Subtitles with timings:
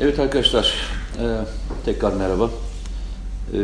[0.00, 0.74] Evet arkadaşlar,
[1.18, 1.24] e,
[1.84, 2.50] tekrar merhaba.
[3.52, 3.58] E,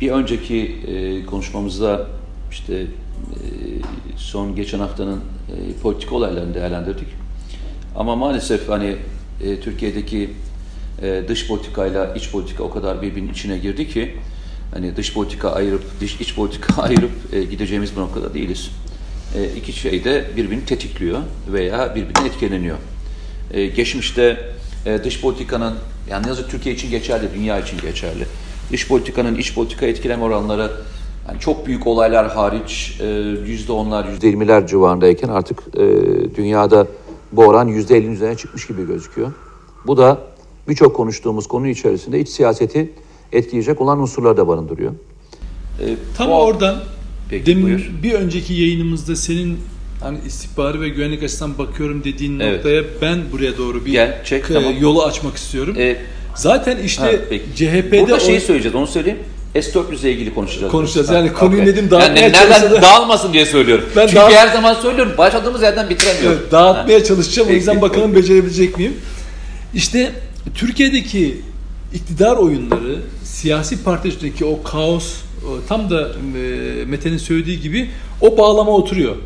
[0.00, 2.06] bir önceki e, konuşmamızda
[2.50, 2.86] işte e,
[4.16, 7.08] son geçen haftanın e, politik olaylarını değerlendirdik.
[7.96, 8.96] Ama maalesef hani
[9.44, 10.30] e, Türkiye'deki
[11.02, 14.16] e, dış politikayla iç politika o kadar birbirinin içine girdi ki
[14.74, 18.70] hani dış politika ayırıp dış iç politika ayırıp e, gideceğimiz bir noktada değiliz.
[19.36, 21.20] E, iki şey de birbirini tetikliyor
[21.52, 22.76] veya birbirine etkileniyor.
[23.50, 24.55] E, geçmişte
[24.86, 25.74] e, dış politikanın,
[26.10, 28.26] yani yazık Türkiye için geçerli, dünya için geçerli.
[28.72, 30.70] Dış politikanın iç politika etkileme oranları
[31.28, 33.06] yani çok büyük olaylar hariç e,
[33.46, 35.84] yüzde onlar, yüzde yirmiler civarındayken artık e,
[36.36, 36.86] dünyada
[37.32, 39.32] bu oran yüzde ellinin üzerine çıkmış gibi gözüküyor.
[39.86, 40.18] Bu da
[40.68, 42.92] birçok konuştuğumuz konu içerisinde iç siyaseti
[43.32, 44.92] etkileyecek olan unsurları da barındırıyor.
[45.80, 46.76] E, Tam o, oradan
[47.30, 47.90] Peki, demin buyur.
[48.02, 49.58] bir önceki yayınımızda senin
[50.00, 52.54] hani istihbari ve güvenlik açısından bakıyorum dediğin Evet.
[52.56, 54.74] noktaya ben buraya doğru bir Gel, çek, e, tamam.
[54.80, 55.74] yolu açmak istiyorum.
[55.78, 55.96] E,
[56.34, 57.44] Zaten işte Ha, peki.
[57.56, 59.18] CHP'de Burada o- şeyi söyleyeceğiz, onu söyleyeyim.
[59.54, 60.72] S-400 ile ilgili konuşacağız.
[60.72, 61.08] Konuşacağız.
[61.08, 61.72] Ha, Yani konuyu okey.
[61.72, 63.84] dedim dağıtmaya yani nereden çalışsa da- dağılmasın diye söylüyorum.
[63.96, 66.38] Ben Çünkü dağıt- her zaman söylüyorum, başladığımız yerden bitiremiyorum.
[66.42, 67.46] Evet, dağıtmaya çalışacağım.
[67.46, 68.22] O Peki, yüzden bakalım peki.
[68.22, 68.92] becerebilecek miyim?
[69.74, 70.12] İşte
[70.54, 71.40] Türkiye'deki
[71.94, 75.04] iktidar oyunları, siyasi partideki o kaos,
[75.46, 79.16] o tam da e, Mete'nin söylediği gibi o bağlama oturuyor.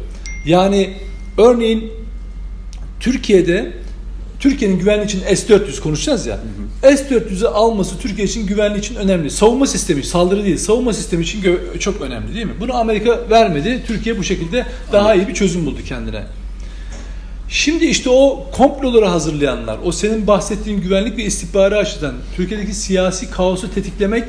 [0.46, 0.90] Yani
[1.38, 1.92] örneğin
[3.00, 3.72] Türkiye'de
[4.40, 6.38] Türkiye'nin güvenliği için S-400 konuşacağız ya.
[6.82, 9.30] S-400'ü alması Türkiye için güvenliği için önemli.
[9.30, 11.42] Savunma sistemi, saldırı değil, savunma sistemi için
[11.78, 12.52] çok önemli değil mi?
[12.60, 13.82] Bunu Amerika vermedi.
[13.86, 16.22] Türkiye bu şekilde daha iyi bir çözüm buldu kendine.
[17.48, 23.74] Şimdi işte o komploları hazırlayanlar, o senin bahsettiğin güvenlik ve istihbari açıdan Türkiye'deki siyasi kaosu
[23.74, 24.24] tetiklemek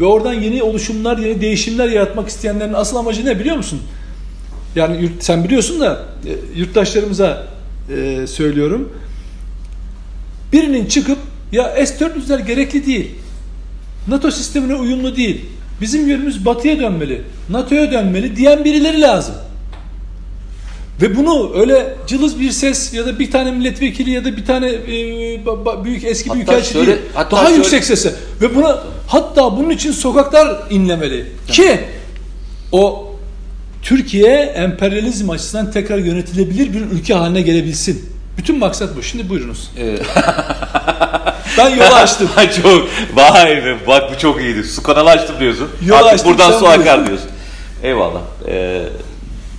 [0.00, 3.80] ve oradan yeni oluşumlar, yeni değişimler yaratmak isteyenlerin asıl amacı ne biliyor musun?
[4.76, 7.46] Yani yurt, sen biliyorsun da e, yurttaşlarımıza
[7.96, 8.92] e, söylüyorum.
[10.52, 11.18] Birinin çıkıp
[11.52, 13.10] ya S-400'ler gerekli değil.
[14.08, 15.40] NATO sistemine uyumlu değil.
[15.80, 17.22] Bizim yönümüz batıya dönmeli.
[17.50, 19.34] NATO'ya dönmeli diyen birileri lazım.
[21.02, 24.68] Ve bunu öyle cılız bir ses ya da bir tane milletvekili ya da bir tane
[24.68, 26.98] e, büyük eski Hatta büyükelçi şöyle- değil.
[27.14, 28.14] hatta Daha şöyle- yüksek sese.
[28.40, 31.26] Ve buna hatta bunun için sokaklar inlemeli.
[31.48, 31.80] Ki
[32.72, 33.13] o
[33.84, 38.10] Türkiye emperyalizm açısından tekrar yönetilebilir bir ülke haline gelebilsin.
[38.38, 39.02] Bütün maksat bu.
[39.02, 39.70] Şimdi buyurunuz.
[41.58, 42.28] Ben yolu açtım.
[42.62, 44.64] çok vay be bak bu çok iyiydi.
[44.64, 45.70] Su kanalı açtım diyorsun.
[45.86, 47.30] Yol Artık açtım, buradan su akar diyorsun.
[47.82, 48.20] Eyvallah.
[48.48, 48.82] Ee,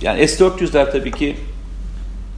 [0.02, 1.36] yani S-400'ler tabii ki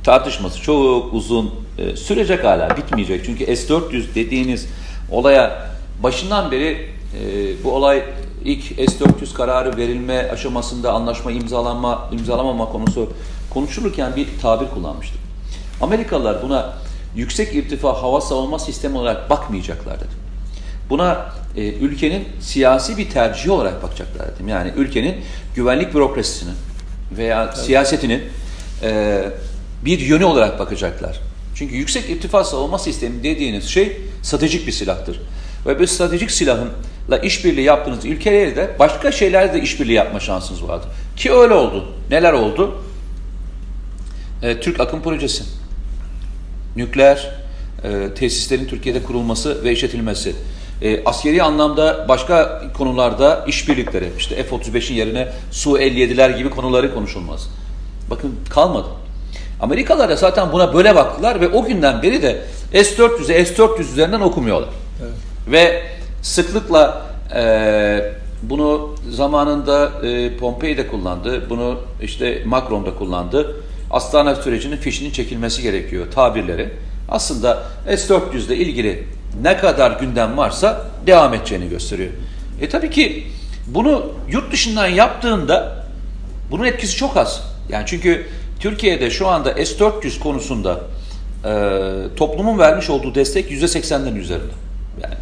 [0.04, 3.24] tartışması çok uzun e, sürecek hala bitmeyecek.
[3.24, 4.66] Çünkü S-400 dediğiniz
[5.10, 5.70] olaya
[6.02, 8.02] başından beri e, bu olay
[8.44, 13.12] ilk S-400 kararı verilme aşamasında anlaşma imzalanma imzalamama konusu
[13.50, 15.20] konuşulurken bir tabir kullanmıştık.
[15.80, 16.72] Amerikalılar buna
[17.16, 20.18] yüksek irtifa hava savunma sistemi olarak bakmayacaklar dedim.
[20.90, 24.48] Buna e, ülkenin siyasi bir tercihi olarak bakacaklar dedim.
[24.48, 25.16] Yani ülkenin
[25.54, 26.54] güvenlik bürokrasisinin
[27.16, 28.22] veya siyasetinin
[28.82, 29.22] e,
[29.84, 31.20] bir yönü olarak bakacaklar.
[31.54, 35.20] Çünkü yüksek irtifa savunma sistemi dediğiniz şey stratejik bir silahtır.
[35.66, 36.30] Ve bu stratejik
[37.08, 40.86] silahınla işbirliği yaptığınız ülkelerle de başka şeylerle de işbirliği yapma şansınız vardı.
[41.16, 41.84] Ki öyle oldu.
[42.10, 42.78] Neler oldu?
[44.42, 45.44] E, Türk Akım Projesi,
[46.76, 47.30] nükleer
[47.84, 50.34] e, tesislerin Türkiye'de kurulması ve işletilmesi,
[50.82, 57.48] e, askeri anlamda başka konularda işbirlikleri, işte F-35'in yerine Su-57'ler gibi konuları konuşulmaz.
[58.10, 58.88] Bakın kalmadı.
[59.60, 64.68] Amerikalılar da zaten buna böyle baktılar ve o günden beri de S-400'e S-400 üzerinden okumuyorlar.
[65.46, 65.82] Ve
[66.28, 67.02] sıklıkla
[67.34, 68.12] e,
[68.42, 73.56] bunu zamanında e, Pompei de kullandı, bunu işte Macron da kullandı.
[73.90, 76.70] Astana sürecinin fişinin çekilmesi gerekiyor tabirleri.
[77.08, 79.04] Aslında S-400 ile ilgili
[79.42, 82.10] ne kadar gündem varsa devam edeceğini gösteriyor.
[82.60, 83.26] E tabii ki
[83.66, 85.84] bunu yurt dışından yaptığında
[86.50, 87.42] bunun etkisi çok az.
[87.68, 88.26] Yani çünkü
[88.60, 90.80] Türkiye'de şu anda S-400 konusunda
[91.44, 91.50] e,
[92.16, 94.52] toplumun vermiş olduğu destek %80'lerin üzerinde.
[95.02, 95.14] Yani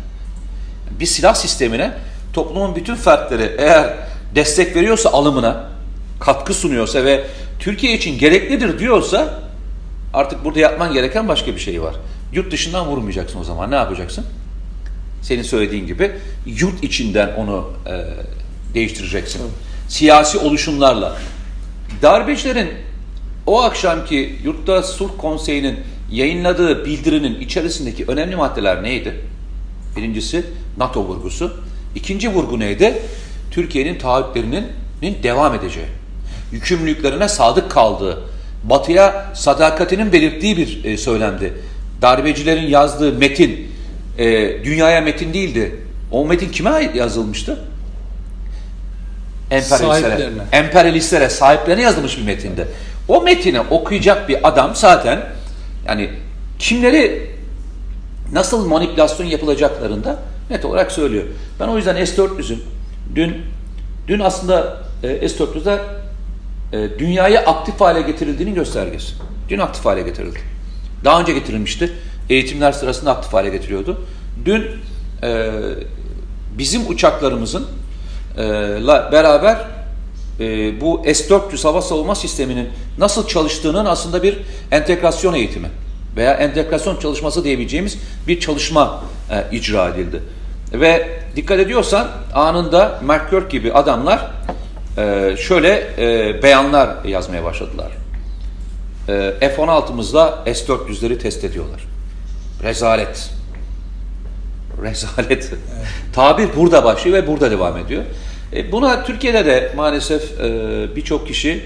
[1.01, 1.93] bir silah sistemine
[2.33, 3.97] toplumun bütün fertleri eğer
[4.35, 5.65] destek veriyorsa alımına,
[6.21, 7.25] katkı sunuyorsa ve
[7.59, 9.41] Türkiye için gereklidir diyorsa
[10.15, 11.95] artık burada yapman gereken başka bir şey var.
[12.33, 13.71] Yurt dışından vurmayacaksın o zaman.
[13.71, 14.27] Ne yapacaksın?
[15.23, 16.13] Senin söylediğin gibi
[16.47, 18.05] yurt içinden onu e,
[18.75, 19.43] değiştireceksin.
[19.89, 21.17] Siyasi oluşumlarla.
[22.03, 22.69] Darbecilerin
[23.47, 25.79] o akşamki Yurtta Sulh Konseyi'nin
[26.11, 29.21] yayınladığı bildirinin içerisindeki önemli maddeler neydi?
[29.97, 30.45] Birincisi
[30.79, 31.53] NATO vurgusu.
[31.95, 33.03] İkinci vurgu neydi?
[33.51, 34.67] Türkiye'nin taahhütlerinin
[35.23, 35.87] devam edeceği.
[36.53, 38.23] Yükümlülüklerine sadık kaldığı,
[38.65, 41.53] batıya sadakatinin belirttiği bir e, söylemdi.
[42.03, 43.69] Darbecilerin yazdığı metin
[44.19, 44.25] e,
[44.65, 45.77] dünyaya metin değildi.
[46.11, 47.65] O metin kime yazılmıştı?
[49.51, 52.69] Emperyalistlere, emperyalistlere, sahiplerine yazılmış bir metinde.
[53.09, 55.21] O metini okuyacak bir adam zaten
[55.89, 56.11] yani
[56.59, 57.26] kimleri
[58.33, 60.19] nasıl manipülasyon yapılacaklarında
[60.51, 61.25] net olarak söylüyor.
[61.61, 62.63] Ben o yüzden S-400'ün
[63.15, 63.37] dün
[64.09, 65.79] dün aslında e, S-400'ler
[66.73, 69.15] e, dünyaya aktif hale getirildiğinin göstergesi.
[69.49, 70.39] Dün aktif hale getirildi.
[71.05, 71.93] Daha önce getirilmişti.
[72.31, 74.01] Eğitimler sırasında aktif hale getiriyordu.
[74.45, 74.65] Dün
[75.23, 75.51] e,
[76.59, 77.67] bizim uçaklarımızın
[78.39, 78.43] e,
[78.87, 79.67] la beraber
[80.41, 82.69] e, bu S-400 hava savunma sisteminin
[82.99, 84.39] nasıl çalıştığının aslında bir
[84.71, 85.69] entegrasyon eğitimi
[86.17, 87.99] veya entegrasyon çalışması diyebileceğimiz
[88.29, 90.23] bir çalışma e, icra edildi.
[90.73, 94.31] Ve dikkat ediyorsan anında McCurk gibi adamlar
[94.99, 97.93] e, şöyle e, beyanlar yazmaya başladılar.
[99.09, 101.85] E, F-16'mızla S-400'leri test ediyorlar.
[102.63, 103.31] Rezalet.
[104.83, 105.53] Rezalet.
[106.13, 108.03] Tabir burada başlıyor ve burada devam ediyor.
[108.53, 111.65] E, buna Türkiye'de de maalesef e, birçok kişi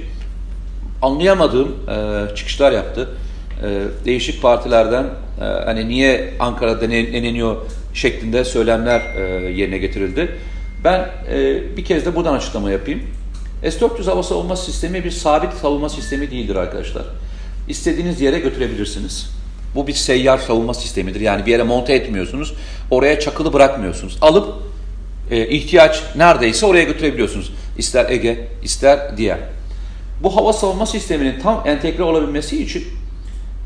[1.02, 3.08] anlayamadığım e, çıkışlar yaptı.
[3.62, 5.04] E, değişik partilerden
[5.40, 7.56] e, hani niye Ankara'da deneniyor
[7.94, 9.20] şeklinde söylemler e,
[9.50, 10.36] yerine getirildi.
[10.84, 13.00] Ben e, bir kez de buradan açıklama yapayım.
[13.62, 17.02] S-400 hava savunma sistemi bir sabit savunma sistemi değildir arkadaşlar.
[17.68, 19.30] İstediğiniz yere götürebilirsiniz.
[19.74, 21.20] Bu bir seyyar savunma sistemidir.
[21.20, 22.54] Yani bir yere monte etmiyorsunuz.
[22.90, 24.18] Oraya çakılı bırakmıyorsunuz.
[24.20, 24.54] Alıp
[25.30, 27.52] e, ihtiyaç neredeyse oraya götürebiliyorsunuz.
[27.78, 29.38] İster Ege, ister diğer.
[30.22, 32.84] Bu hava savunma sisteminin tam entegre olabilmesi için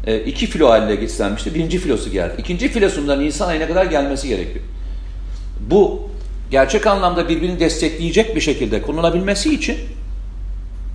[0.07, 1.55] e, iki filo haline getirilmişti.
[1.55, 2.35] Birinci filosu geldi.
[2.39, 4.65] İkinci filosundan Nisan ayına kadar gelmesi gerekiyor.
[5.71, 6.09] Bu
[6.51, 9.77] gerçek anlamda birbirini destekleyecek bir şekilde konulabilmesi için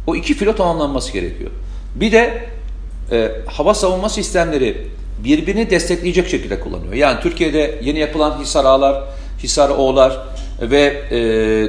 [0.08, 1.52] o iki filo tamamlanması gerekiyor.
[1.96, 2.50] Bir de
[3.12, 4.88] e, hava savunma sistemleri
[5.24, 6.94] birbirini destekleyecek şekilde kullanıyor.
[6.94, 9.04] Yani Türkiye'de yeni yapılan Hisar Ağlar,
[9.44, 10.18] Hisar O'lar
[10.62, 11.18] ve e,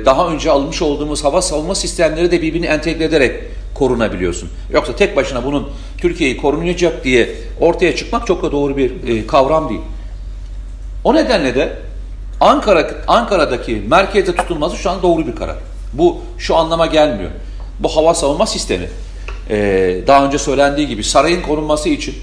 [0.05, 3.41] daha önce almış olduğumuz hava savunma sistemleri de birbirini entegre ederek
[3.75, 4.49] korunabiliyorsun.
[4.71, 5.69] Yoksa tek başına bunun
[5.99, 7.31] Türkiye'yi korunacak diye
[7.61, 9.81] ortaya çıkmak çok da doğru bir e, kavram değil.
[11.05, 11.77] O nedenle de
[12.41, 15.57] Ankara Ankara'daki merkezde tutulması şu an doğru bir karar.
[15.93, 17.31] Bu şu anlama gelmiyor.
[17.81, 18.89] Bu hava savunma sistemi
[19.51, 19.57] e,
[20.07, 22.15] daha önce söylendiği gibi sarayın korunması için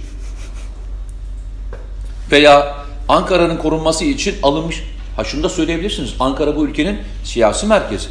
[2.31, 2.75] veya
[3.09, 4.83] Ankara'nın korunması için alınmış.
[5.15, 6.13] Ha şunu da söyleyebilirsiniz.
[6.19, 8.07] Ankara bu ülkenin siyasi merkezi.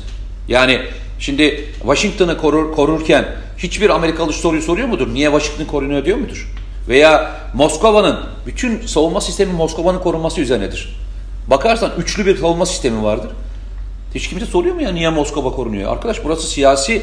[0.48, 0.80] Yani
[1.18, 3.26] şimdi Washington'ı korur, korurken
[3.58, 5.14] hiçbir Amerikalı soruyu soruyor mudur?
[5.14, 6.52] Niye Washington korunuyor diyor mudur?
[6.88, 10.96] Veya Moskova'nın bütün savunma sistemi Moskova'nın korunması üzerinedir.
[11.50, 13.30] Bakarsan üçlü bir savunma sistemi vardır.
[14.14, 15.92] Hiç kimse soruyor mu ya niye Moskova korunuyor?
[15.92, 17.02] Arkadaş burası siyasi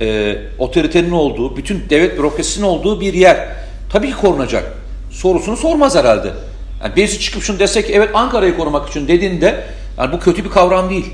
[0.00, 3.48] e, otoritenin olduğu, bütün devlet bürokrasisinin olduğu bir yer.
[3.92, 4.72] Tabii ki korunacak.
[5.10, 6.32] Sorusunu sormaz herhalde.
[6.82, 9.64] Yani birisi çıkıp şunu desek evet Ankara'yı korumak için dediğinde
[9.98, 11.06] yani bu kötü bir kavram değil.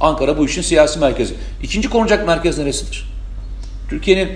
[0.00, 1.34] Ankara bu işin siyasi merkezi.
[1.62, 3.10] İkinci korunacak merkez neresidir?
[3.90, 4.30] Türkiye'nin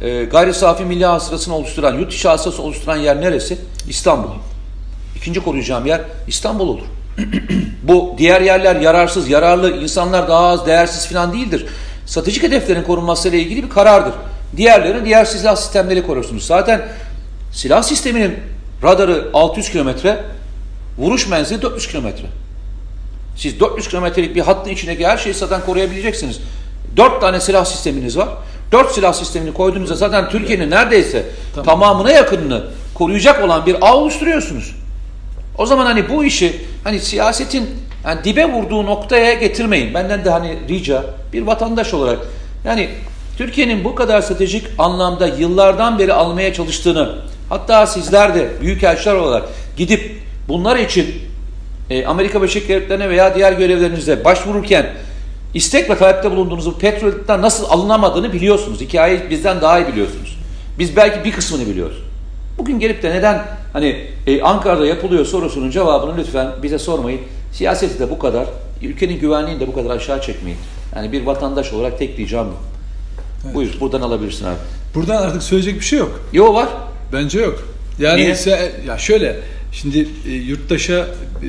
[0.00, 3.58] e, gayri safi milli hasılasını oluşturan, yurt dışı hasılası oluşturan yer neresi?
[3.88, 4.28] İstanbul.
[5.16, 6.84] İkinci koruyacağım yer İstanbul olur.
[7.82, 11.66] bu diğer yerler yararsız, yararlı, insanlar daha az değersiz falan değildir.
[12.06, 14.14] Stratejik hedeflerin korunmasıyla ilgili bir karardır.
[14.56, 16.46] Diğerlerini diğer silah sistemleri korursunuz.
[16.46, 16.88] Zaten
[17.52, 18.34] silah sisteminin
[18.82, 20.24] radarı 600 kilometre,
[20.98, 22.26] vuruş menzili 400 kilometre.
[23.36, 26.40] Siz 400 kilometrelik bir hattın içindeki her şeyi zaten koruyabileceksiniz.
[26.96, 28.28] 4 tane silah sisteminiz var.
[28.72, 31.66] 4 silah sistemini koyduğunuzda zaten Türkiye'nin neredeyse tamam.
[31.66, 34.74] tamamına yakınını koruyacak olan bir ağ oluşturuyorsunuz.
[35.58, 37.70] O zaman hani bu işi hani siyasetin
[38.04, 39.94] yani dibe vurduğu noktaya getirmeyin.
[39.94, 42.18] Benden de hani rica bir vatandaş olarak
[42.64, 42.88] yani
[43.38, 50.22] Türkiye'nin bu kadar stratejik anlamda yıllardan beri almaya çalıştığını hatta sizler de büyükelçiler olarak gidip
[50.48, 51.14] bunlar için
[51.92, 54.86] e, Amerika Birleşik Devletleri'ne veya diğer görevlerinize başvururken
[55.54, 58.80] istek ve talepte bulunduğunuz bu petrolden nasıl alınamadığını biliyorsunuz.
[58.80, 60.38] Hikayeyi bizden daha iyi biliyorsunuz.
[60.78, 62.02] Biz belki bir kısmını biliyoruz.
[62.58, 67.20] Bugün gelip de neden hani e, Ankara'da yapılıyor sorusunun cevabını lütfen bize sormayın.
[67.52, 68.46] Siyaseti de bu kadar,
[68.82, 70.58] ülkenin güvenliğini de bu kadar aşağı çekmeyin.
[70.96, 72.56] Yani bir vatandaş olarak tek diyeceğim bu.
[73.44, 73.54] Evet.
[73.54, 74.56] Buyur buradan alabilirsin abi.
[74.94, 76.20] Buradan artık söyleyecek bir şey yok.
[76.32, 76.68] Yok var.
[77.12, 77.64] Bence yok.
[77.98, 79.40] Yani ise, ya şöyle
[79.72, 81.08] şimdi e, yurttaşa
[81.42, 81.46] e,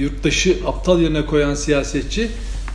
[0.00, 2.28] yurttaşı aptal yerine koyan siyasetçi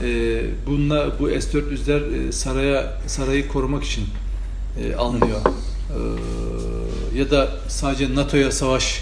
[0.03, 4.05] e, bununla bu S-400'ler e, saraya sarayı korumak için
[4.83, 5.39] e, alınıyor.
[5.39, 9.01] E, ya da sadece NATO'ya savaş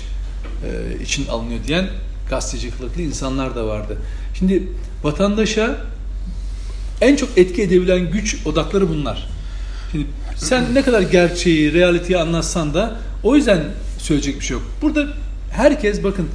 [0.66, 1.88] e, için alınıyor diyen
[2.30, 3.98] gazeteci kılıklı insanlar da vardı.
[4.40, 4.64] Şimdi
[5.04, 5.78] vatandaşa
[7.02, 9.30] en çok etki edebilen güç odakları bunlar.
[9.92, 13.64] Şimdi sen ne kadar gerçeği, realiteyi anlatsan da o yüzden
[13.98, 14.64] söyleyecek bir şey yok.
[14.82, 15.08] Burada
[15.56, 16.30] herkes bakın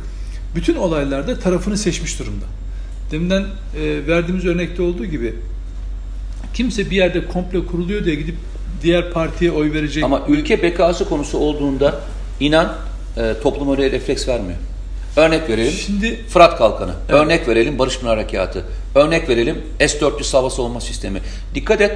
[0.55, 2.45] bütün olaylarda tarafını seçmiş durumda.
[3.11, 5.35] Deminden e, verdiğimiz örnekte olduğu gibi
[6.55, 8.35] kimse bir yerde komple kuruluyor diye gidip
[8.83, 10.05] diğer partiye oy verecek.
[10.05, 12.01] Ama ülke bekası konusu olduğunda
[12.41, 12.77] inan
[13.17, 14.59] e, toplum oraya refleks vermiyor.
[15.17, 15.73] Örnek verelim.
[15.73, 16.93] Şimdi Fırat Kalkanı.
[17.09, 17.21] Evet.
[17.21, 18.65] Örnek verelim Barış Pınar Harekatı.
[18.95, 21.21] Örnek verelim S-400 hava savunma sistemi.
[21.55, 21.93] Dikkat et.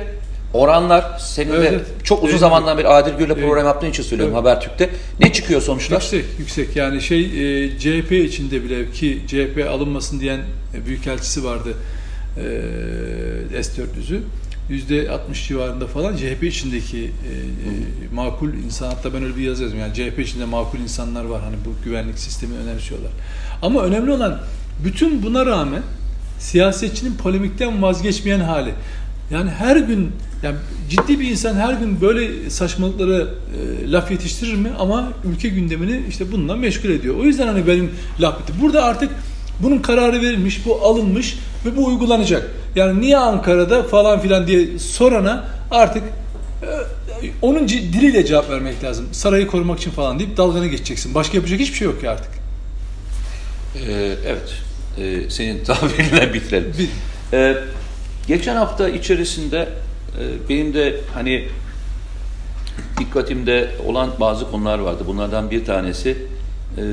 [0.52, 1.86] Oranlar senin Evet, de evet.
[2.04, 2.40] çok uzun Evet.
[2.40, 3.42] zamandan beri Adil Gür'le Evet.
[3.46, 4.44] program yaptığın için söylüyorum Evet.
[4.46, 4.90] Habertürk'te.
[5.20, 6.00] Ne çıkıyor sonuçlar?
[6.00, 6.76] Yüksek, yüksek.
[6.76, 7.20] Yani şey
[7.64, 10.40] e, CHP içinde bile ki CHP alınmasın diyen
[10.74, 11.74] e, büyükelçisi vardı
[13.56, 14.20] e, S-400'ü.
[14.70, 17.10] %60 civarında falan CHP içindeki e, e,
[18.14, 21.56] makul insan hatta ben öyle bir yazı yazdım yani CHP içinde makul insanlar var hani
[21.66, 23.10] bu güvenlik sistemi önemsiyorlar.
[23.62, 24.40] Ama önemli olan
[24.84, 25.82] bütün buna rağmen
[26.38, 28.74] siyasetçinin polemikten vazgeçmeyen hali.
[29.30, 30.56] Yani her gün yani
[30.90, 34.70] ciddi bir insan her gün böyle saçmalıklara e, laf yetiştirir mi?
[34.78, 37.16] Ama ülke gündemini işte bununla meşgul ediyor.
[37.16, 38.52] O yüzden hani benim laf bitti.
[38.62, 39.10] Burada artık
[39.60, 42.50] bunun kararı verilmiş, bu alınmış ve bu uygulanacak.
[42.76, 46.02] Yani niye Ankara'da falan filan diye sorana artık
[46.62, 46.68] e,
[47.42, 49.06] onun diliyle cevap vermek lazım.
[49.12, 51.14] Sarayı korumak için falan deyip dalgana geçeceksin.
[51.14, 52.30] Başka yapacak hiçbir şey yok ki artık.
[53.76, 54.54] Ee, evet.
[54.98, 56.74] Ee, senin tabirinle bitirelim.
[56.78, 56.88] Bir,
[57.32, 57.56] Ee,
[58.28, 59.68] geçen hafta içerisinde
[60.48, 61.48] benim de hani
[62.98, 65.04] dikkatimde olan bazı konular vardı.
[65.06, 66.16] Bunlardan bir tanesi
[66.78, 66.84] e,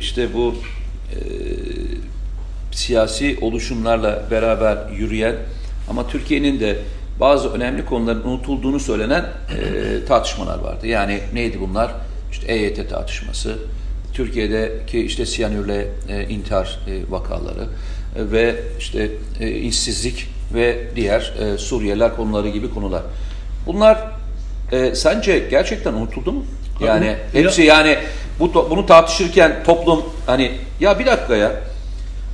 [0.00, 0.54] işte bu
[1.12, 1.18] e,
[2.72, 5.36] siyasi oluşumlarla beraber yürüyen
[5.90, 6.78] ama Türkiye'nin de
[7.20, 10.86] bazı önemli konuların unutulduğunu söylenen e, tartışmalar vardı.
[10.86, 11.92] Yani neydi bunlar?
[12.32, 13.58] İşte EYT tartışması,
[14.14, 15.88] Türkiye'deki işte siyanürle
[16.28, 16.78] intihar
[17.10, 17.66] vakaları
[18.16, 23.02] ve işte e, işsizlik ve diğer e, Suriyeliler konuları gibi konular.
[23.66, 23.98] Bunlar
[24.72, 26.44] e, sence gerçekten unutuldu mu?
[26.80, 27.98] Yani Ya- hepsi yani
[28.40, 31.52] bu bunu tartışırken toplum hani ya bir dakika ya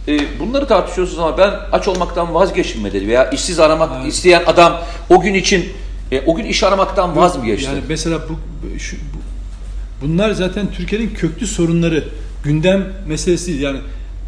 [0.09, 4.13] e, bunları tartışıyorsunuz ama ben aç olmaktan vazgeçtim mi dedi veya işsiz aramak Evet.
[4.13, 5.73] isteyen adam o gün için
[6.13, 7.67] e, o gün iş aramaktan vaz mı geçti?
[7.67, 12.05] Yani mesela bu, bu- şu, bu- bunlar zaten Türkiye'nin köklü sorunları.
[12.45, 13.53] Gündem meselesi.
[13.53, 13.79] Yani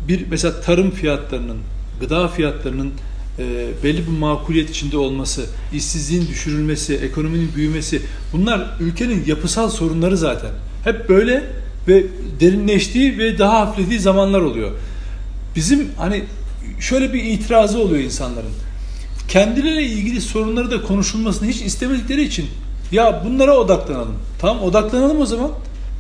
[0.09, 1.59] bir mesela tarım fiyatlarının,
[2.01, 2.93] gıda fiyatlarının
[3.39, 3.45] e,
[3.85, 10.51] belli bir makuliyet içinde olması, işsizliğin düşürülmesi, ekonominin büyümesi bunlar ülkenin yapısal sorunları zaten.
[10.85, 11.45] Hep böyle
[11.89, 12.05] ve
[12.41, 14.71] derinleştiği ve daha hafiflediği zamanlar oluyor.
[15.57, 16.25] Bizim hani
[16.81, 18.53] şöyle bir itirazı oluyor insanların.
[19.29, 22.47] Kendileriyle ilgili sorunları da konuşulmasını hiç istemedikleri için
[22.93, 24.15] ya bunlara odaklanalım.
[24.39, 25.51] Tamam odaklanalım o zaman.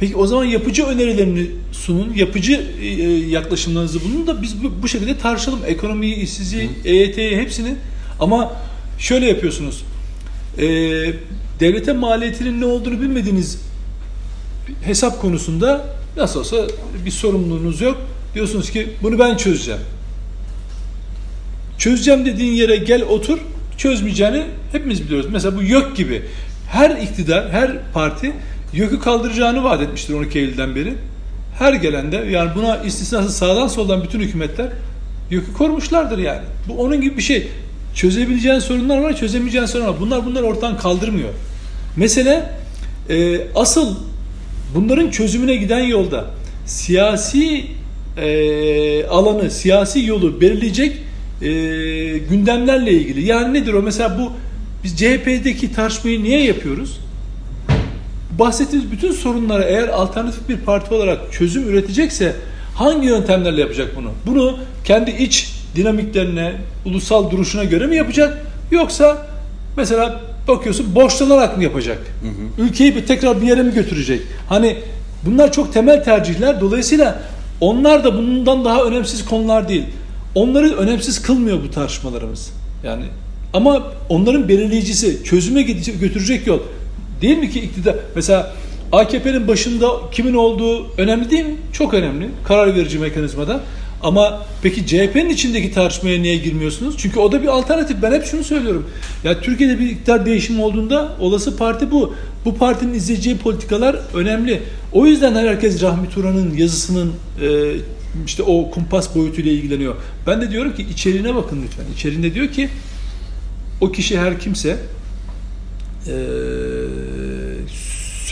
[0.03, 2.87] Peki o zaman yapıcı önerilerini sunun, yapıcı e,
[3.29, 5.61] yaklaşımlarınızı bulun da biz bu, şekilde tartışalım.
[5.67, 7.75] Ekonomiyi, işsizliği, EYT'yi hepsini.
[8.21, 8.53] Ama
[8.99, 9.85] şöyle yapıyorsunuz.
[10.59, 10.67] E,
[11.61, 13.61] devlete maliyetinin ne olduğunu bilmediğiniz
[14.85, 16.57] hesap konusunda nasıl olsa
[17.05, 17.99] bir sorumluluğunuz yok.
[18.35, 19.81] Diyorsunuz ki bunu ben çözeceğim.
[21.79, 23.39] Çözeceğim dediğin yere gel otur.
[23.77, 25.31] Çözmeyeceğini hepimiz biliyoruz.
[25.33, 26.23] Mesela bu YÖK gibi.
[26.69, 28.33] Her iktidar, her parti
[28.73, 30.95] YÖK'ü kaldıracağını vaat etmiştir 12 Eylül'den beri.
[31.59, 34.69] Her gelende yani buna istisnasız sağdan soldan bütün hükümetler
[35.31, 36.43] YÖK'ü korumuşlardır yani.
[36.69, 37.49] Bu onun gibi bir şey.
[37.95, 40.01] Çözebileceğin sorunlar var, çözemeyeceğin sorunlar var.
[40.01, 41.29] Bunlar bunlar ortadan kaldırmıyor.
[41.97, 42.51] Mesele
[43.11, 43.97] e, asıl
[44.75, 46.25] bunların çözümüne giden yolda
[46.67, 47.65] siyasi
[48.17, 50.97] e, alanı, siyasi yolu belirleyecek
[51.43, 51.49] e,
[52.19, 53.25] gündemlerle ilgili.
[53.25, 53.83] Yani nedir o?
[53.83, 54.33] Mesela bu
[54.85, 57.01] biz CHP'deki tartışmayı niye yapıyoruz?
[58.39, 62.37] Bahsettiğimiz bütün sorunlara eğer alternatif bir parti olarak çözüm üretecekse
[62.75, 64.11] hangi yöntemlerle yapacak bunu?
[64.27, 66.53] Bunu kendi iç dinamiklerine,
[66.85, 68.47] ulusal duruşuna göre mi yapacak?
[68.71, 69.27] Yoksa
[69.77, 71.99] mesela bakıyorsun borçlanarak mı yapacak?
[72.59, 74.21] Ülkeyi bir tekrar bir yere mi götürecek?
[74.49, 74.77] Hani
[75.27, 76.61] bunlar çok temel tercihler.
[76.61, 77.23] Dolayısıyla
[77.61, 79.85] onlar da bundan daha önemsiz konular değil.
[80.35, 82.53] Onları önemsiz kılmıyor bu tartışmalarımız.
[82.85, 83.05] Yani
[83.55, 86.61] ama onların belirleyicisi, çözüme gidecek, götürecek yol.
[87.23, 87.97] Değil mi ki iktidar?
[88.15, 88.55] Mesela
[88.93, 91.57] AKP'nin başında kimin olduğu önemli değil mi?
[91.73, 92.29] Çok önemli.
[92.45, 93.61] Karar verici mekanizmada.
[94.03, 96.95] Ama peki CHP'nin içindeki tartışmaya niye girmiyorsunuz?
[96.99, 97.97] Çünkü o da bir alternatif.
[98.03, 98.91] Ben hep şunu söylüyorum.
[99.25, 102.15] Ya Türkiye'de bir iktidar değişimi olduğunda olası parti bu.
[102.45, 104.63] Bu partinin izleyeceği politikalar önemli.
[104.93, 107.13] O yüzden herkes Rahmi Turan'ın yazısının
[107.43, 107.75] e,
[108.27, 109.95] işte o kumpas boyutuyla ilgileniyor.
[110.27, 111.85] Ben de diyorum ki içeriğine bakın lütfen.
[111.95, 112.69] İçeriğinde diyor ki
[113.81, 114.77] o kişi her kimse
[116.07, 116.13] e,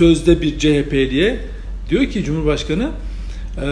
[0.00, 1.36] sözde bir CHP'liye
[1.90, 2.90] diyor ki Cumhurbaşkanı
[3.56, 3.68] e,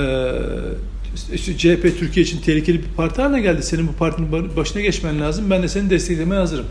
[1.35, 3.63] işte CHP Türkiye için tehlikeli bir parti haline geldi.
[3.63, 5.51] Senin bu partinin başına geçmen lazım.
[5.51, 6.65] Ben de seni desteklemeye hazırım.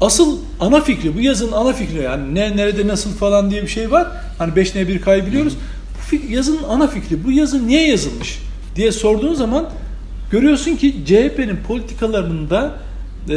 [0.00, 3.90] Asıl ana fikri, bu yazın ana fikri yani ne, nerede, nasıl falan diye bir şey
[3.90, 4.06] var.
[4.38, 5.52] Hani 5 ne 1 k'yı biliyoruz.
[5.94, 8.38] Bu fik- yazının ana fikri, bu yazı niye yazılmış
[8.76, 9.70] diye sorduğun zaman
[10.30, 12.74] görüyorsun ki CHP'nin politikalarında
[13.28, 13.34] e,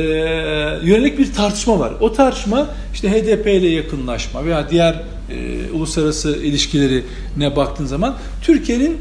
[0.84, 1.94] yönelik bir tartışma var.
[2.00, 7.04] O tartışma işte HDP ile yakınlaşma veya diğer e, uluslararası ilişkileri
[7.38, 8.98] ne baktığın zaman Türkiye'nin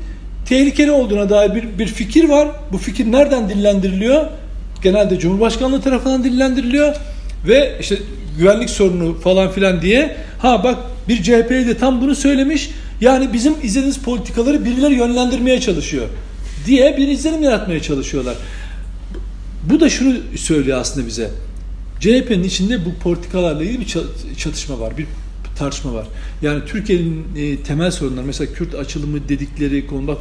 [0.46, 2.49] tehlikeli olduğuna dair bir, bir fikir var.
[2.72, 4.26] Bu fikir nereden dillendiriliyor?
[4.82, 6.94] Genelde Cumhurbaşkanlığı tarafından dillendiriliyor
[7.49, 7.96] ve işte
[8.38, 12.70] güvenlik sorunu falan filan diye ha bak bir CHP'li de tam bunu söylemiş.
[13.00, 16.06] Yani bizim izlediğimiz politikaları birileri yönlendirmeye çalışıyor
[16.66, 18.34] diye bir izlenim yaratmaya çalışıyorlar.
[19.70, 21.30] Bu da şunu söylüyor aslında bize.
[22.00, 23.87] CHP'nin içinde bu politikalarla ilgili bir
[24.37, 25.06] çatışma var, bir
[25.61, 26.07] tartışma var.
[26.43, 30.19] Yani Türkiye'nin e, temel sorunları mesela Kürt açılımı dedikleri konu bak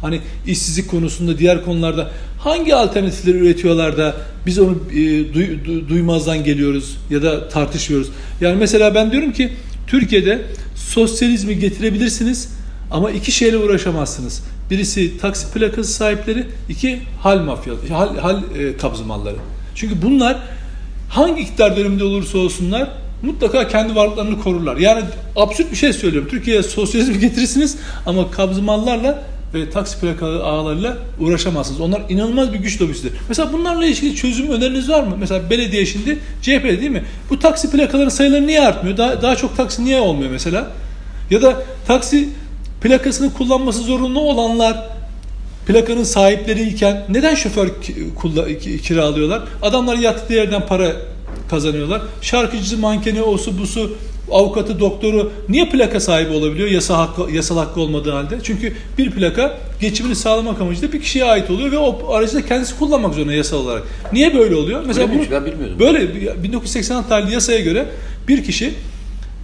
[0.00, 4.94] hani işsizlik konusunda diğer konularda hangi alternatifleri üretiyorlar da biz onu e,
[5.34, 8.08] duy, du, duymazdan geliyoruz ya da tartışıyoruz.
[8.40, 9.52] Yani mesela ben diyorum ki
[9.86, 10.42] Türkiye'de
[10.74, 12.48] sosyalizmi getirebilirsiniz
[12.90, 14.42] ama iki şeyle uğraşamazsınız.
[14.70, 19.36] Birisi taksi plakası sahipleri, iki hal mafya, hal, hal e, kabzı malları.
[19.74, 20.36] Çünkü bunlar
[21.08, 24.76] hangi iktidar döneminde olursa olsunlar mutlaka kendi varlıklarını korurlar.
[24.76, 25.02] Yani
[25.36, 26.28] absürt bir şey söylüyorum.
[26.30, 27.76] Türkiye'ye sosyalizmi getirirsiniz
[28.06, 29.22] ama kabzı mallarla
[29.54, 31.80] ve taksi plakalı ağlarıyla uğraşamazsınız.
[31.80, 33.12] Onlar inanılmaz bir güç lobisidir.
[33.28, 35.16] Mesela bunlarla ilgili çözüm öneriniz var mı?
[35.18, 37.04] Mesela belediye şimdi CHP değil mi?
[37.30, 38.96] Bu taksi plakaların sayıları niye artmıyor?
[38.96, 40.70] Daha, daha çok taksi niye olmuyor mesela?
[41.30, 42.28] Ya da taksi
[42.82, 44.86] plakasını kullanması zorunlu olanlar
[45.66, 47.68] plakanın sahipleriyken neden şoför
[48.82, 49.42] kiralıyorlar?
[49.62, 50.92] Adamlar yattığı yerden para
[51.50, 52.02] kazanıyorlar.
[52.22, 53.92] Şarkıcısı, mankeni, osu, busu,
[54.30, 58.38] avukatı, doktoru niye plaka sahibi olabiliyor yasa hakkı, yasal hakkı olmadığı halde?
[58.42, 62.78] Çünkü bir plaka geçimini sağlamak amacıyla bir kişiye ait oluyor ve o aracı da kendisi
[62.78, 63.82] kullanmak zorunda yasal olarak.
[64.12, 64.82] Niye böyle oluyor?
[64.86, 65.78] Mesela bunu, ben bilmiyordum.
[65.80, 67.86] Böyle 1986 tarihli yasaya göre
[68.28, 68.74] bir kişi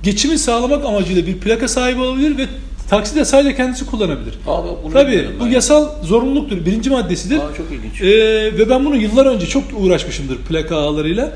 [0.02, 2.46] geçimi sağlamak amacıyla bir plaka sahibi olabilir ve
[2.90, 4.34] Taksi de sadece kendisi kullanabilir.
[4.46, 5.54] Abi, bunu Tabii bu yani.
[5.54, 6.66] yasal zorunluluktur.
[6.66, 7.36] Birinci maddesidir.
[7.36, 8.00] Aa, çok ilginç.
[8.02, 11.32] Ee, ve ben bunu yıllar önce çok uğraşmışımdır plaka ağlarıyla.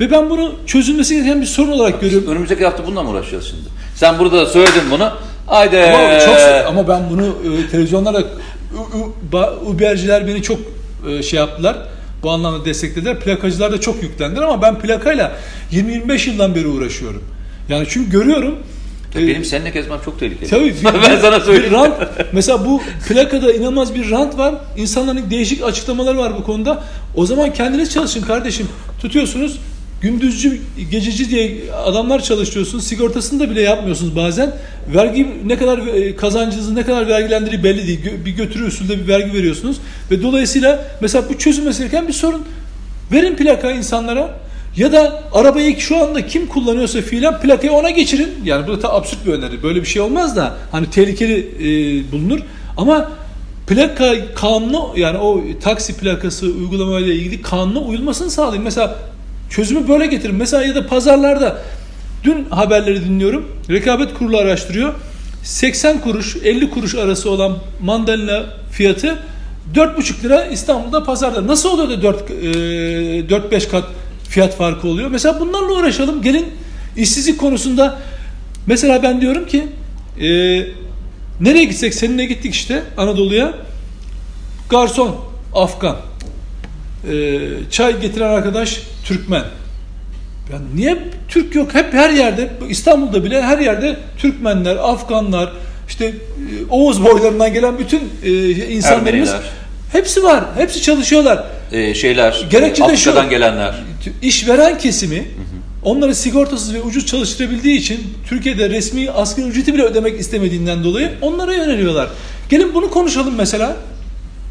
[0.00, 2.30] Ve ben bunu çözülmesi gereken bir sorun olarak görüyorum.
[2.30, 3.68] Önümüzdeki hafta bununla mı uğraşacağız şimdi?
[3.94, 5.12] Sen burada da söyledin bunu.
[5.46, 5.80] Haydi.
[5.80, 6.36] Ama, çok,
[6.68, 8.24] ama ben bunu e, televizyonlarda
[9.66, 10.58] Uberciler beni çok
[11.08, 11.76] e, şey yaptılar.
[12.22, 13.20] Bu anlamda desteklediler.
[13.20, 15.32] Plakacılar da çok yüklendiler ama ben plakayla
[15.72, 17.22] 20-25 yıldan beri uğraşıyorum.
[17.68, 18.58] Yani çünkü görüyorum
[19.14, 20.50] Tabii benim seninle gezmem çok tehlikeli.
[20.50, 21.70] Tabii bir, ben sana söyleyeyim.
[21.70, 21.94] Bir rant,
[22.32, 24.54] mesela bu plakada inanılmaz bir rant var.
[24.76, 26.82] İnsanların değişik açıklamaları var bu konuda.
[27.16, 28.68] O zaman kendiniz çalışın kardeşim.
[29.00, 29.60] Tutuyorsunuz
[30.00, 32.86] gündüzcü, gececi diye adamlar çalışıyorsunuz.
[32.86, 34.54] Sigortasını da bile yapmıyorsunuz bazen.
[34.94, 38.00] Vergi ne kadar e, kazancınızı ne kadar vergilendiği belli değil.
[38.24, 39.76] Bir götürü usulde bir vergi veriyorsunuz.
[40.10, 42.42] Ve dolayısıyla mesela bu çözülmesi gereken bir sorun.
[43.12, 44.44] Verin plaka insanlara.
[44.76, 48.28] Ya da arabayı şu anda kim kullanıyorsa fiilen plakayı ona geçirin.
[48.44, 49.62] Yani bu da absürt bir öneri.
[49.62, 52.40] Böyle bir şey olmaz da hani tehlikeli e, bulunur.
[52.76, 53.12] Ama
[53.66, 58.64] plaka kanunu yani o taksi plakası uygulamayla ilgili kanuna uyulmasını sağlayın.
[58.64, 58.96] Mesela
[59.56, 60.34] çözümü böyle getirin.
[60.34, 61.58] Mesela ya da pazarlarda
[62.24, 63.48] dün haberleri dinliyorum.
[63.70, 64.94] Rekabet kurulu araştırıyor.
[65.42, 69.18] 80 kuruş 50 kuruş arası olan mandalina fiyatı
[69.74, 71.46] 4,5 lira İstanbul'da pazarda.
[71.46, 73.84] Nasıl oluyor da 4 4-5 e, kat
[74.28, 75.10] fiyat farkı oluyor.
[75.10, 76.22] Mesela bunlarla uğraşalım.
[76.22, 76.46] Gelin
[76.96, 77.98] işsizlik konusunda
[78.66, 79.66] mesela ben diyorum ki
[80.20, 80.26] e,
[81.40, 83.54] nereye gitsek seninle gittik işte Anadolu'ya
[84.70, 85.16] garson
[85.54, 85.96] Afgan
[87.10, 87.38] e,
[87.70, 89.44] çay getiren arkadaş Türkmen
[90.52, 91.74] yani niye Türk yok?
[91.74, 95.52] Hep her yerde İstanbul'da bile her yerde Türkmenler, Afganlar,
[95.88, 96.12] işte e,
[96.70, 99.50] Oğuz boylarından gelen bütün e, insanlarımız Ermeniler.
[99.92, 100.44] hepsi var.
[100.56, 101.44] Hepsi çalışıyorlar.
[101.72, 103.74] Ee, şeyler, Gerekçe Afrika'dan şu, gelenler
[104.22, 105.24] işveren kesimi
[105.82, 111.54] onları sigortasız ve ucuz çalıştırabildiği için Türkiye'de resmi asgari ücreti bile ödemek istemediğinden dolayı onlara
[111.54, 112.08] yöneliyorlar.
[112.48, 113.76] Gelin bunu konuşalım mesela.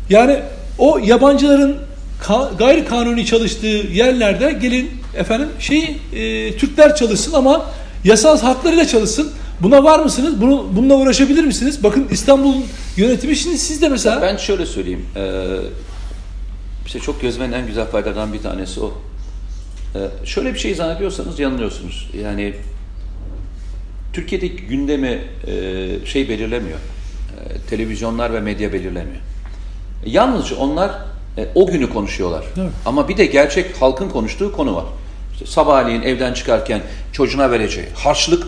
[0.10, 0.40] Yani
[0.78, 1.78] o yabancıların
[2.24, 7.66] ka gayri kanuni çalıştığı yerlerde gelin efendim şey e, Türkler çalışsın ama
[8.04, 9.32] yasal haklarıyla çalışsın.
[9.62, 10.42] Buna var mısınız?
[10.42, 11.84] Bunu bununla uğraşabilir misiniz?
[11.84, 12.56] Bakın İstanbul
[12.98, 14.22] yönetimi şimdi siz de mesela.
[14.22, 15.06] Ben şöyle söyleyeyim.
[15.16, 15.46] Ee,
[16.86, 18.94] işte çok gözmenin en güzel faydadan bir tanesi o.
[19.96, 22.10] Ee, şöyle bir şey zannediyorsanız yanılıyorsunuz.
[22.22, 22.54] Yani
[24.14, 26.78] Türkiye'deki gündemi e, şey belirlemiyor.
[26.80, 29.22] E, televizyonlar ve medya belirlemiyor.
[30.06, 30.92] Yalnızca onlar
[31.38, 32.44] e, o günü konuşuyorlar.
[32.58, 32.72] Evet.
[32.86, 34.86] Ama bir de gerçek halkın konuştuğu konu var.
[35.34, 38.48] İşte sabahleyin evden çıkarken çocuğuna vereceği harçlık,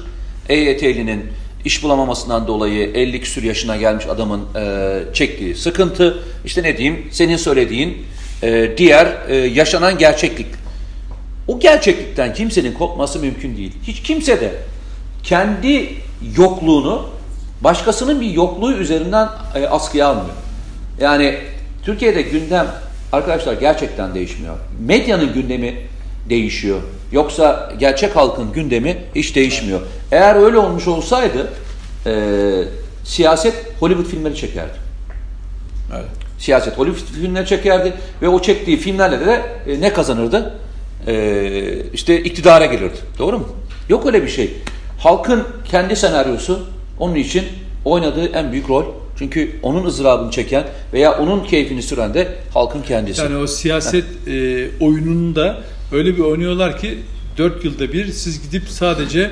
[0.49, 1.25] EYT'linin
[1.65, 7.37] iş bulamamasından dolayı 50 küsür yaşına gelmiş adamın e, çektiği sıkıntı, işte ne diyeyim senin
[7.37, 8.05] söylediğin
[8.43, 10.47] e, diğer e, yaşanan gerçeklik.
[11.47, 13.71] O gerçeklikten kimsenin kopması mümkün değil.
[13.87, 14.51] Hiç kimse de
[15.23, 15.89] kendi
[16.37, 17.09] yokluğunu
[17.61, 20.35] başkasının bir yokluğu üzerinden e, askıya almıyor.
[20.99, 21.37] Yani
[21.85, 22.67] Türkiye'de gündem
[23.11, 24.55] arkadaşlar gerçekten değişmiyor.
[24.79, 25.75] Medyanın gündemi
[26.29, 26.81] değişiyor.
[27.11, 29.81] Yoksa gerçek halkın gündemi hiç değişmiyor.
[30.11, 31.51] Eğer öyle olmuş olsaydı
[32.05, 32.13] e,
[33.03, 34.77] siyaset Hollywood filmleri çekerdi.
[35.93, 36.05] Evet.
[36.39, 40.53] Siyaset Hollywood filmleri çekerdi ve o çektiği filmlerle de e, ne kazanırdı?
[41.07, 42.97] E, işte iktidara gelirdi.
[43.19, 43.47] Doğru mu?
[43.89, 44.53] Yok öyle bir şey.
[44.99, 46.67] Halkın kendi senaryosu
[46.99, 47.45] onun için
[47.85, 48.85] oynadığı en büyük rol.
[49.19, 53.21] Çünkü onun ızdırabını çeken veya onun keyfini süren de halkın kendisi.
[53.21, 56.99] Yani o siyaset e, oyununda öyle bir oynuyorlar ki
[57.37, 59.31] 4 yılda bir siz gidip sadece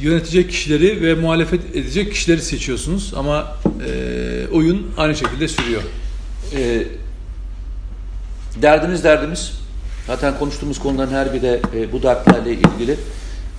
[0.00, 5.82] yönetecek kişileri ve muhalefet edecek kişileri seçiyorsunuz ama e, oyun aynı şekilde sürüyor.
[6.56, 6.82] E,
[8.62, 9.52] derdimiz derdimiz.
[10.06, 12.96] Zaten konuştuğumuz konuların her biri de e, bu dertlerle ilgili.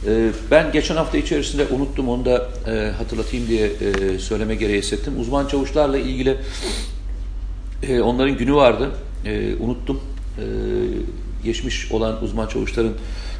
[0.06, 5.14] E, ben geçen hafta içerisinde unuttum onu da e, hatırlatayım diye e, söyleme gereği hissettim.
[5.20, 6.38] Uzman çavuşlarla ilgili
[7.84, 8.92] e, onların günü vardı.
[9.60, 10.02] Unuttum.
[11.44, 12.94] Geçmiş olan uzman çavuşların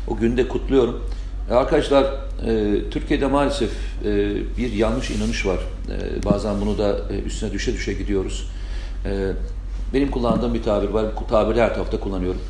[0.08, 1.04] o günde kutluyorum.
[1.52, 2.06] Arkadaşlar
[2.92, 3.70] Türkiye'de maalesef
[4.58, 5.60] bir yanlış inanış var.
[6.26, 8.52] Bazen bunu da üstüne düşe düşe gidiyoruz.
[9.94, 11.06] Benim kullandığım bir tabir var.
[11.22, 12.42] Bu tabiri her hafta kullanıyorum.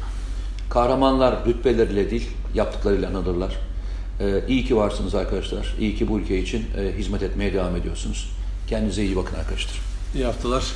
[0.69, 3.66] Kahramanlar rütbeleriyle değil, yaptıklarıyla anılırlar.
[4.19, 5.75] E, iyi ki varsınız arkadaşlar.
[5.79, 8.29] İyi ki bu ülke için e, hizmet etmeye devam ediyorsunuz.
[8.67, 9.81] Kendinize iyi bakın arkadaşlar.
[10.15, 10.73] İyi haftalar.